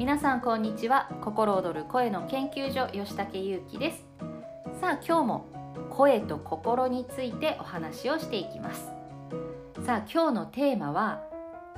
[0.00, 1.10] 皆さんこんにちは。
[1.20, 4.06] 心躍る声の研究所吉武優希です。
[4.80, 5.46] さあ今日も
[5.90, 8.86] 声と心についてお話をしていきます。
[9.84, 11.20] さあ今日のテーマは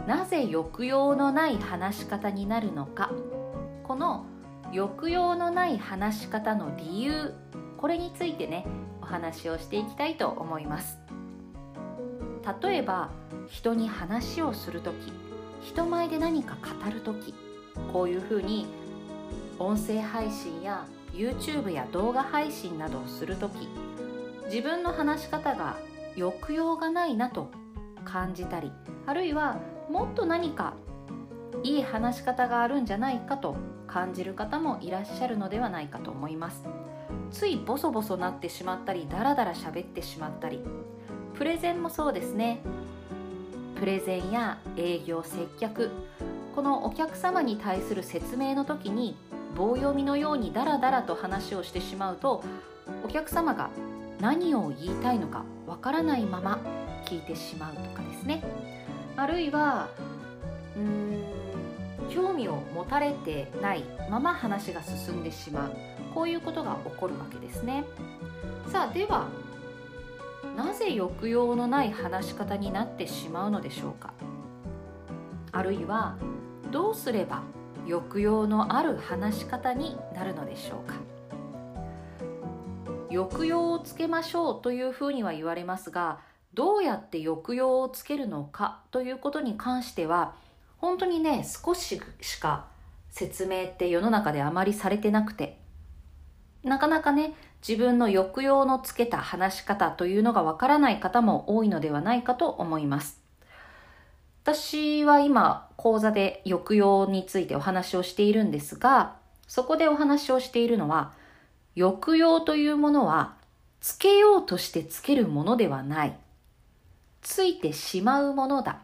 [0.07, 3.11] なぜ抑揚のない話し方になるのか。
[3.83, 4.25] この
[4.73, 7.35] 抑揚のない話し方の理由
[7.77, 8.65] これについてね
[9.03, 10.97] お話をしていきたいと思います。
[12.63, 13.11] 例えば
[13.49, 15.13] 人に話をする時
[15.61, 17.35] 人前で何か語る時
[17.93, 18.67] こういうふうに
[19.59, 23.69] 音声配信や YouTube や動画配信などをする時
[24.47, 25.77] 自分の話し方が
[26.15, 27.51] 抑揚がないなと
[28.05, 28.73] 感じたり
[29.07, 30.75] あるいはもっと何か
[31.63, 36.65] いい話し方があるんじゃないかと感じる方もいらっしゃるのではないかと思います。
[37.31, 40.61] ついボソボソなってしまったりダラダラ喋ってしまったり
[41.35, 42.61] プレゼンもそうですね。
[43.79, 45.91] プレゼンや営業接客
[46.55, 49.17] このお客様に対する説明の時に
[49.57, 52.43] 棒読みのようにダラダラと話をしてしまうと
[53.05, 53.71] お客様が
[54.21, 56.61] 何を言いたいのかわからないまま
[57.07, 58.43] 聞いてしまうとかですね。
[59.17, 59.89] あるいは
[60.77, 61.23] うーん
[62.11, 65.77] 興味を持たれてないまま話が進んでしまう。
[66.15, 67.85] こういうことが起こるわけですね。
[68.69, 69.29] さあでは
[70.57, 74.13] なぜ抑揚のない話し方になってしまうのでしょうか？
[75.53, 76.17] あるいは
[76.71, 77.43] どうすれば
[77.87, 80.95] 抑揚のある話し方になるのでしょうか？
[83.11, 86.21] 抑揚をつけましょうというふうには言われますが
[86.55, 90.35] どうやって抑揚をつけるのかということに関しては
[90.79, 92.67] 本当にね少ししか
[93.11, 95.59] 説明って世の中であまりされてなくて
[96.65, 97.35] なかなかね
[97.67, 103.22] 自分の抑揚のつけた話し方というのがわからない方も多いのではないかと思います。
[104.45, 109.15] 私は今講座で抑揚についてお話をしているんですが
[109.47, 111.13] そこでお話をしているのは
[111.77, 113.35] 抑揚というものは
[113.81, 116.17] つけようとしてつけるものではない。
[117.21, 118.81] ついてしまうものだ。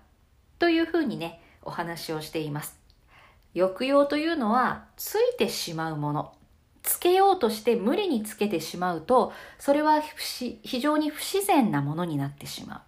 [0.59, 2.79] というふうにねお話をしています。
[3.55, 6.33] 抑揚というのはついてしまうもの。
[6.83, 12.88] つけようとして無理につけてしまうとそれは非常に不自然なものになってしまう。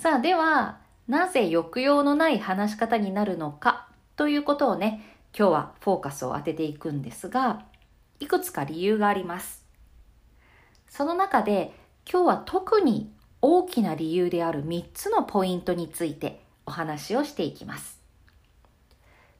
[0.00, 0.78] さあでは
[1.08, 5.02] なぜ抑揚のない話し方になるのかということをね
[5.36, 7.64] 今日はフォーカスを当てていくんですが
[8.20, 9.64] いくつか理由があります。
[10.88, 11.72] その中で
[12.08, 18.00] 今日は特に大きな理由である3つのポイントについてお話をしていきます。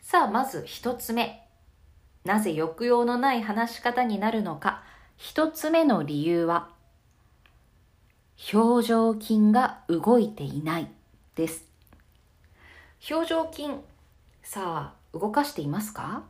[0.00, 1.46] さあまず1つ目。
[2.24, 4.82] なぜ抑揚のない話し方になるのか。
[5.18, 6.76] 1つ目の理由は
[8.52, 10.88] 表情筋が動いていない
[11.34, 11.64] です。
[13.10, 13.68] 表情筋
[14.42, 16.22] さあ動かしていますか？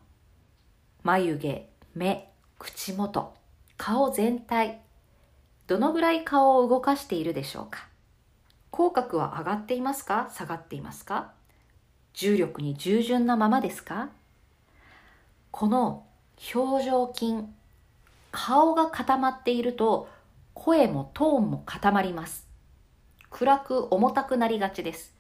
[1.03, 3.35] 眉毛目口元
[3.77, 4.81] 顔全体。
[5.67, 7.87] どのぐらい顔を動かしているでしょうか？
[8.71, 10.31] 口角は上がっていますか？
[10.35, 11.33] 下がっていますか？
[12.15, 14.09] 重力に従順なままですか？
[15.51, 16.07] この
[16.55, 17.35] 表情筋
[18.33, 20.09] 顔が固まっていると
[20.59, 22.47] 声もトーンも固まります。
[23.31, 25.15] 暗く重たくなりがちです。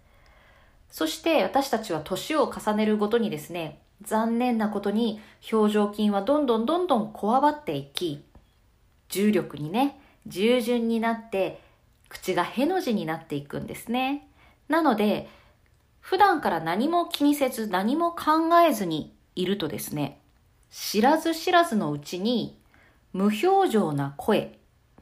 [0.91, 5.21] そして私たちは年を重ねるごとにですね残念なことに
[5.53, 8.25] 表情筋はどんどんどんどんこわばっていき
[9.09, 11.60] 重力にね従順になって
[12.09, 14.28] 口がへの字になっていくんですね。
[14.69, 15.28] なので
[16.00, 20.19] 普段から何も気にせず何も考えずにいるとですね
[20.70, 22.59] 知らず知らずのうちに
[23.12, 24.57] 無表情な声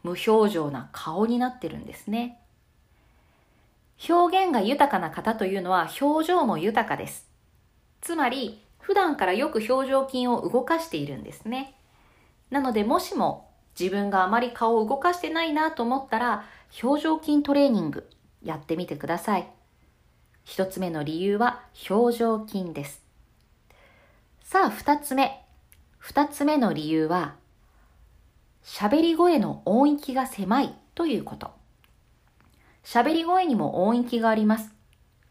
[0.06, 2.39] 無表情な顔になってるんですね。
[4.09, 7.27] 表現が豊かな方というのは表情も豊かです。
[8.00, 11.75] つまり普段からよく表情筋を動かしているんですね。
[12.50, 16.44] なのでもしも自分があまり顔を動かしてないなと思ったら
[16.81, 18.09] 表情筋トレーニング
[18.44, 19.49] やってみてください。
[20.44, 23.03] 一つ目の理由は表情筋です。
[24.44, 25.43] さあ二つ目。
[25.99, 27.35] 二つ目の理由は
[28.69, 31.53] 喋り声の音域が狭いということ。
[32.85, 34.75] 喋り声にも音域があります。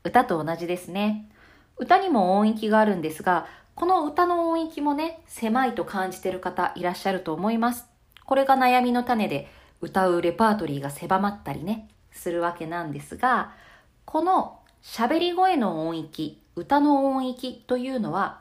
[0.06, 1.30] 歌と同じですね。
[1.78, 3.46] 歌にも音域があるんですが
[3.76, 7.86] この歌の音域もね狭いと感じてる方いらっしゃると思います。
[8.26, 9.50] これが悩みの種で
[9.82, 13.52] 歌うレパートリーが狭まったりねするわけなんですが
[14.06, 18.40] この喋り声の音域歌の音域というのは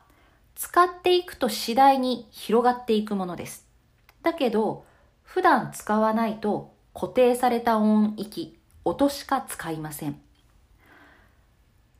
[0.54, 3.73] 使っていくと次第に広がっていくものです。
[4.24, 4.84] だけど
[5.22, 10.24] 普段使わないと固定された音域音しか使いません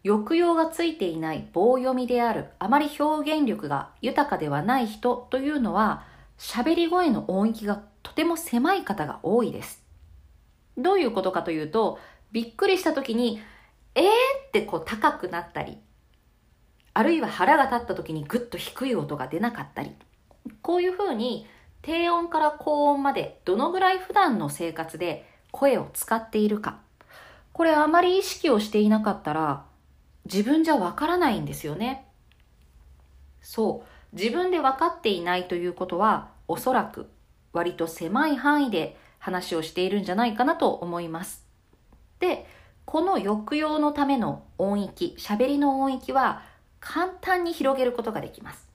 [0.04, 6.04] 抑揚がついていない棒読みである、あまり表現力が豊かではない人というのは、
[6.38, 9.82] 喋り声の音域がとても狭い方が多いです。
[10.76, 11.98] どういうことかというと、
[12.32, 13.40] びっくりした時に、
[13.94, 14.04] えー
[14.48, 15.78] ってこう高くなったり、
[16.92, 19.92] あるいは腹が立った時にぐっと低い音が出なかったり、
[20.60, 21.46] こういうふうに
[21.84, 26.78] 低音から高音までどのぐらい普段の生活で声を使っているか。
[27.52, 29.66] これあまり意識をしていなかったら
[30.25, 32.06] 自分じゃわからないんですよね。
[33.42, 34.16] そう。
[34.16, 37.10] 自分で分かっていないということはおそらく
[37.52, 41.44] 割と狭い範囲で話をしているんじゃないかなと思います。
[42.19, 42.46] で、
[42.86, 46.44] この抑揚のための音域、喋りの音域は
[46.81, 48.66] 簡単に広げることができます。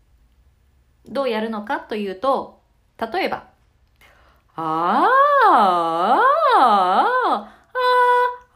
[1.07, 2.58] どうやるのかというと、
[2.99, 3.47] 例えば、
[4.55, 7.59] あー、あー、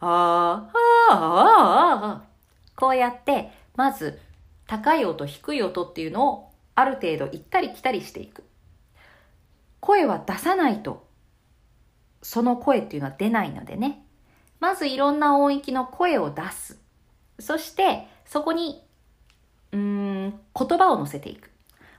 [0.00, 0.78] ー、あー、
[1.10, 4.20] あー、こうやって、まず、
[4.66, 8.44] 高い音、低い音っていうのをある程度行ったり来たりしていく。
[9.80, 11.06] 声は出さないと、
[12.22, 14.04] その声っていうのは出ないのでね。
[14.60, 16.80] まずいろんな音域の声を出す。
[17.38, 18.82] そして、そこに、
[19.72, 21.50] うん、言葉を乗せていく。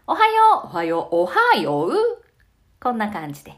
[0.07, 2.25] おはよう、おはよう、おはよう。
[2.86, 3.56] こんな感じで。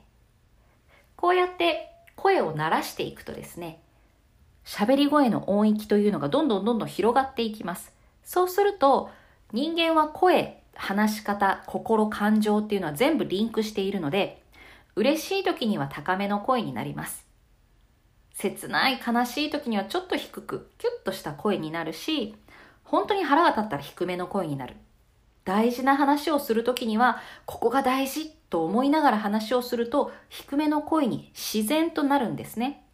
[1.18, 3.82] こうやって声を鳴らしていくとですね、
[4.64, 7.92] 喋り声の音域というのがどんどんどんどん広がっていきます。
[8.24, 9.10] そうすると、
[9.52, 14.42] 人間は声、話し方、心、感情っていうのは全部リンクしているので、
[14.96, 17.28] 嬉しい時には高めの声になります。
[18.32, 22.38] 切ない悲しい時にはちょっと低く、キュッとした声になるし、
[22.86, 24.78] 本当に腹が立ったら低めの声になる。
[25.48, 32.86] 大事な話をする時には、ここが大事と思いながら話をすると、低めの声に自然となるんですね。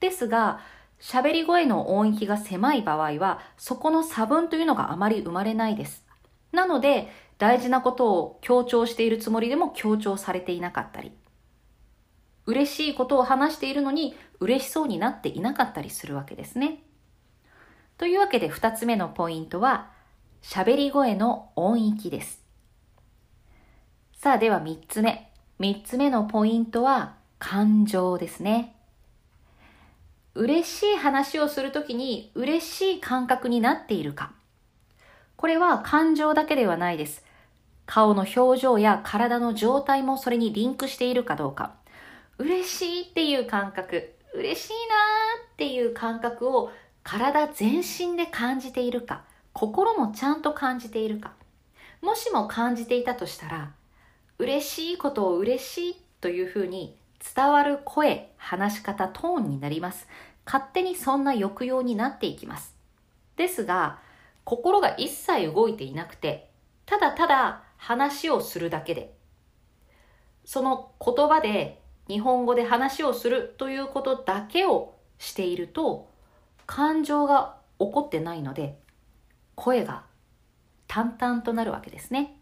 [0.00, 0.58] ですが、
[0.98, 6.04] 喋り声の音域が狭い場合は、そこの差分というのがあまり生まれないです。
[6.50, 11.12] なので、大事なことを強調しているつもりでも強調されていなかったり、
[12.46, 16.82] 嬉しいことを話しているのに嬉しそうになっていなかったりするわけですね。
[17.98, 19.93] というわけで二つ目のポイントは、
[20.46, 22.42] 喋り声の音域です。
[24.12, 25.30] さあでは三つ目。
[25.58, 28.76] 三つ目のポイントは感情ですね。
[30.34, 34.32] 嬉しい話をするときに嬉しい感覚になっているか。
[35.36, 37.24] これは感情だけではないです。
[37.86, 41.72] 顔の表情や体の状態もそれにリンクしているかどうか。
[42.36, 44.78] 嬉しいっていう感覚、嬉しいなー
[45.54, 46.70] っていう感覚を
[47.02, 51.32] 体全身で感じているか、心もちゃんと感じているか。
[52.02, 53.72] もしも感じていたとしたら、
[54.38, 56.98] 嬉しいことを嬉しいというふうに
[57.34, 60.08] 伝わる声、話し方、トーンになります。
[60.44, 62.74] 勝手にそんな抑揚になっていきます。
[63.36, 64.00] ですが、
[64.42, 66.50] 心が一切動いていなくて、
[66.84, 69.14] ただただ話をするだけで、
[70.44, 76.10] その言葉で日本語で話をするということだけをしていると、
[76.66, 78.82] 感情が起こってないので、
[79.54, 80.02] 声が
[80.86, 82.36] 淡々となるわけですね。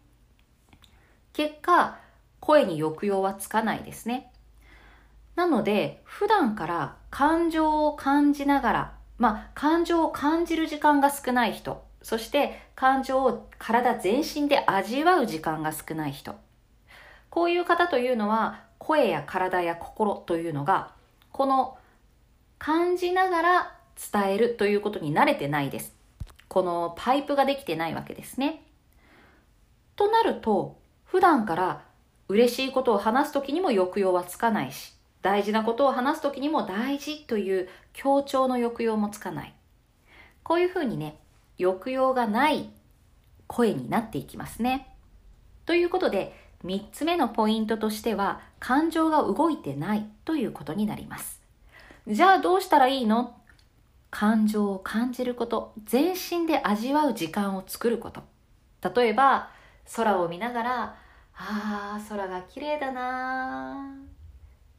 [1.33, 1.97] 結果、
[2.39, 4.31] 声に抑揚はつかないですね。
[5.35, 16.35] なので、普段から感情を感じながら、まあ、感情を感じる時間が少ない人、そして感情を体全身で味わう時間が少ない人。
[17.29, 20.91] こういう方というのは、声や体や心というのが、
[21.31, 21.77] この
[22.59, 23.75] 感じながら
[24.11, 25.95] 伝えるということに慣れてないです。
[26.53, 28.61] このパイプができてないわけですね。
[29.95, 31.81] となると、普段から
[32.27, 34.93] 嬉しいことを話すときにも抑揚はつかないし、
[35.23, 39.53] 大事なことを話す時にも大事という強調の抑揚もつかない。
[40.43, 41.17] こういうふうにね、
[41.57, 42.69] 抑揚がない
[43.47, 44.95] 声になっていきますね。
[45.65, 51.41] ということで、3つ目のポイントとしては、感情が動いてないということになります。
[52.07, 53.35] じゃあどうしたらいいの？
[54.13, 58.21] 感情を感じること、全身で味わう時間を作ること。
[58.93, 59.49] 例えば、
[59.95, 60.83] 空を見ながら、
[61.35, 63.91] ああ、空が綺麗だな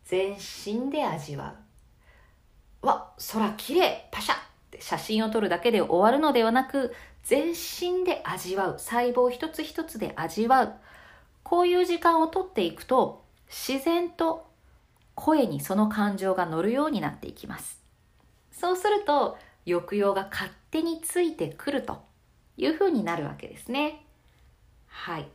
[0.05, 1.57] 全身で味わ
[2.81, 2.87] う。
[2.87, 4.39] わ、空きれいパシャっ
[4.71, 8.79] て写真を撮るだけで終わるのではなく、全身で味わう。
[8.79, 10.75] 細胞一つ一つで味わう。
[11.43, 14.47] こういう時間をとっていくと、自然と
[15.17, 17.84] 声にその感情が乗るようになっていきます。
[18.59, 22.03] そうすると抑揚が勝手についてくると
[22.57, 24.05] いうふうになるわけですね。
[24.87, 25.27] はい。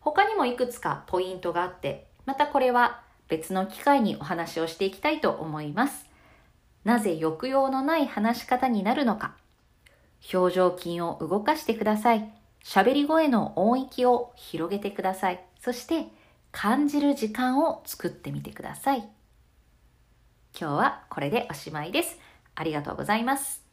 [0.00, 6.06] 他にもいくつかポイントがあって、またこれは別の機会にお話をしていきたいと思います。
[6.84, 9.36] なぜ抑揚のない話し方になるのか。
[10.32, 12.32] 表情筋を動かしてください。
[12.64, 15.44] 喋り声の音域を広げてください。
[15.60, 16.06] そして
[16.52, 19.08] 感じる時間を作ってみてください。
[20.58, 22.18] 今日はこれでおしまいです。
[22.56, 23.65] ありがとうございます。